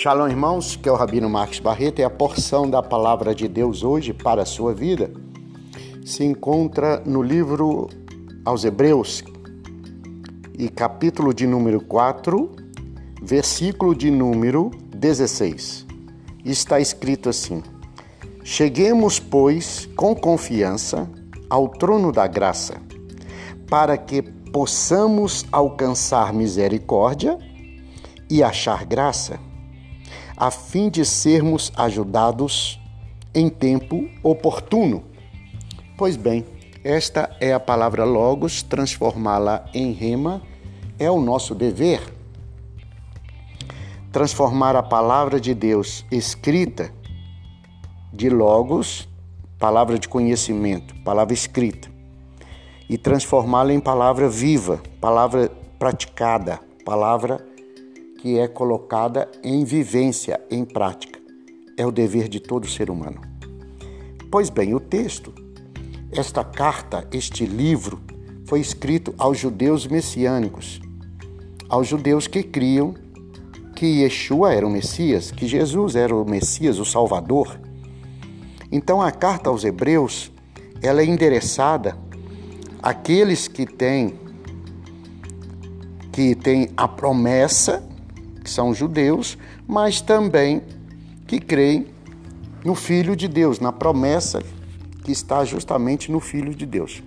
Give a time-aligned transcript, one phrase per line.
[0.00, 3.82] Shalom, irmãos, que é o Rabino Marcos Barreto e a porção da palavra de Deus
[3.82, 5.10] hoje para a sua vida
[6.06, 7.88] se encontra no livro
[8.44, 9.24] aos Hebreus,
[10.56, 12.48] e capítulo de número 4,
[13.20, 15.84] versículo de número 16.
[16.44, 17.60] Está escrito assim:
[18.44, 21.10] Cheguemos, pois, com confiança
[21.50, 22.80] ao trono da graça,
[23.68, 27.36] para que possamos alcançar misericórdia
[28.30, 29.47] e achar graça
[30.38, 32.80] a fim de sermos ajudados
[33.34, 35.02] em tempo oportuno.
[35.96, 36.44] Pois bem,
[36.84, 40.40] esta é a palavra Logos, transformá-la em rema
[40.96, 42.00] é o nosso dever.
[44.12, 46.92] Transformar a palavra de Deus escrita
[48.12, 49.08] de Logos,
[49.58, 51.88] palavra de conhecimento, palavra escrita,
[52.88, 55.50] e transformá-la em palavra viva, palavra
[55.80, 57.44] praticada, palavra
[58.18, 61.18] que é colocada em vivência, em prática.
[61.76, 63.20] É o dever de todo ser humano.
[64.30, 65.32] Pois bem, o texto,
[66.12, 68.00] esta carta, este livro,
[68.44, 70.80] foi escrito aos judeus messiânicos,
[71.68, 72.94] aos judeus que criam
[73.76, 77.60] que Yeshua era o Messias, que Jesus era o Messias, o Salvador.
[78.72, 80.32] Então a carta aos Hebreus,
[80.82, 81.96] ela é endereçada
[82.82, 84.14] àqueles que têm
[86.10, 87.86] que têm a promessa
[88.48, 90.62] que são judeus, mas também
[91.26, 91.86] que creem
[92.64, 94.42] no Filho de Deus, na promessa
[95.04, 97.02] que está justamente no Filho de Deus.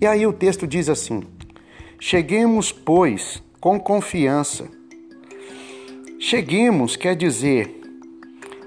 [0.00, 1.22] E aí o texto diz assim:
[2.00, 4.66] Cheguemos, pois, com confiança.
[6.18, 7.82] Cheguemos quer dizer,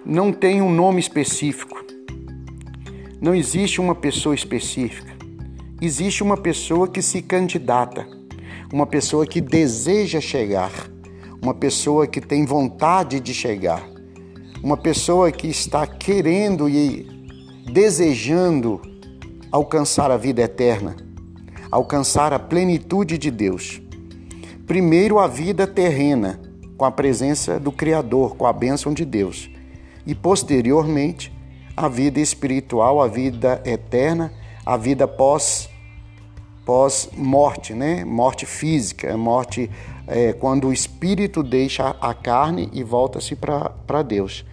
[0.05, 1.83] não tem um nome específico,
[3.19, 5.11] não existe uma pessoa específica,
[5.81, 8.07] existe uma pessoa que se candidata,
[8.71, 10.71] uma pessoa que deseja chegar
[11.41, 13.83] uma pessoa que tem vontade de chegar,
[14.63, 17.07] uma pessoa que está querendo e
[17.71, 18.81] desejando
[19.51, 20.95] alcançar a vida eterna,
[21.71, 23.81] alcançar a plenitude de Deus.
[24.65, 26.39] Primeiro, a vida terrena,
[26.77, 29.49] com a presença do Criador, com a bênção de Deus,
[30.05, 31.31] e posteriormente,
[31.75, 34.33] a vida espiritual, a vida eterna,
[34.65, 35.69] a vida pós
[36.67, 38.03] pós morte, né?
[38.03, 39.71] Morte física, morte
[40.05, 44.43] é, quando o espírito deixa a carne e volta-se para Deus.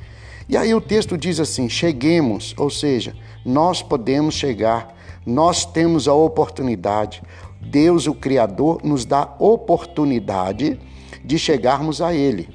[0.48, 4.94] E aí o texto diz assim: cheguemos, ou seja, nós podemos chegar,
[5.26, 7.20] nós temos a oportunidade.
[7.60, 10.78] Deus, o Criador, nos dá oportunidade
[11.24, 12.48] de chegarmos a Ele.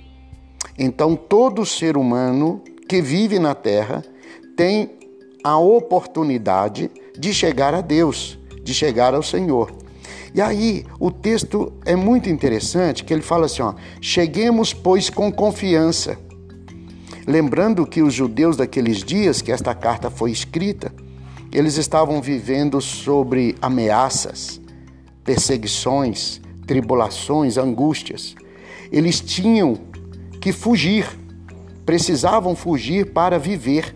[0.77, 4.05] Então, todo ser humano que vive na terra
[4.55, 4.91] tem
[5.43, 8.38] a oportunidade de chegar a Deus,
[8.69, 9.73] de chegar ao Senhor.
[10.33, 15.31] E aí, o texto é muito interessante, que ele fala assim, ó: "Cheguemos, pois, com
[15.31, 16.19] confiança".
[17.25, 20.93] Lembrando que os judeus daqueles dias que esta carta foi escrita,
[21.51, 24.61] eles estavam vivendo sobre ameaças,
[25.23, 28.35] perseguições, tribulações, angústias.
[28.91, 29.79] Eles tinham
[30.39, 31.07] que fugir,
[31.87, 33.95] precisavam fugir para viver.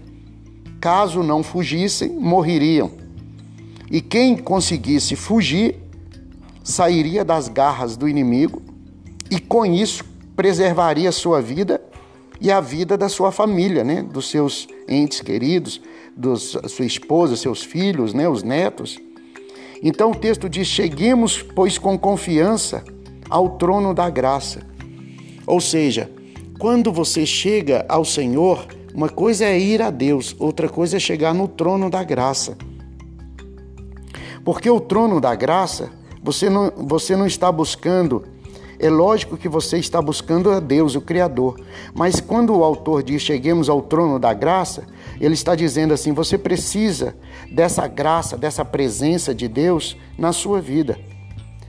[0.81, 3.03] Caso não fugissem, morreriam.
[3.93, 5.75] E quem conseguisse fugir
[6.63, 8.59] sairia das garras do inimigo
[9.29, 10.03] e com isso
[10.35, 11.79] preservaria sua vida
[12.41, 15.79] e a vida da sua família, né, dos seus entes queridos,
[16.17, 18.97] dos sua esposa, seus filhos, né, os netos.
[19.83, 22.83] Então o texto diz: "Cheguemos, pois, com confiança
[23.29, 24.61] ao trono da graça".
[25.45, 26.09] Ou seja,
[26.57, 31.35] quando você chega ao Senhor, uma coisa é ir a Deus, outra coisa é chegar
[31.35, 32.57] no trono da graça.
[34.43, 35.89] Porque o trono da graça
[36.23, 38.23] você não, você não está buscando.
[38.79, 41.59] É lógico que você está buscando a Deus, o Criador.
[41.93, 44.87] Mas quando o autor diz cheguemos ao trono da graça,
[45.19, 47.15] ele está dizendo assim: você precisa
[47.51, 50.97] dessa graça, dessa presença de Deus na sua vida.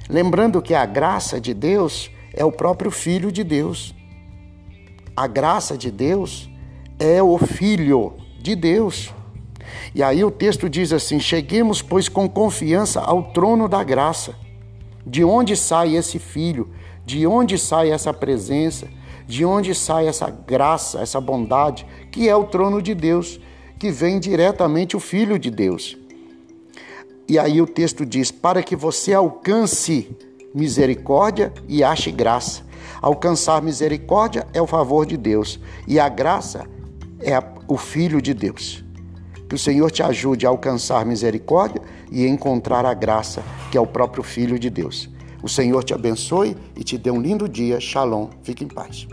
[0.08, 3.94] Lembrando que a graça de Deus é o próprio Filho de Deus.
[5.16, 6.48] A graça de Deus
[6.98, 9.12] é o Filho de Deus.
[9.94, 14.34] E aí o texto diz assim: Cheguemos, pois, com confiança ao trono da graça
[15.06, 16.68] de onde sai esse filho?
[17.04, 18.88] De onde sai essa presença?
[19.26, 23.40] De onde sai essa graça, essa bondade, que é o trono de Deus,
[23.78, 25.96] que vem diretamente o Filho de Deus?
[27.28, 30.14] E aí o texto diz: para que você alcance
[30.54, 32.62] misericórdia e ache graça.
[33.02, 36.66] Alcançar misericórdia é o favor de Deus e a graça
[37.20, 38.83] é o Filho de Deus.
[39.54, 41.80] Que o Senhor te ajude a alcançar misericórdia
[42.10, 43.40] e encontrar a graça,
[43.70, 45.08] que é o próprio Filho de Deus.
[45.44, 47.78] O Senhor te abençoe e te dê um lindo dia.
[47.78, 48.30] Shalom.
[48.42, 49.06] Fique em paz.